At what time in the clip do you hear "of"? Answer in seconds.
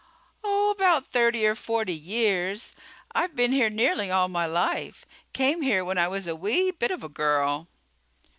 6.89-7.03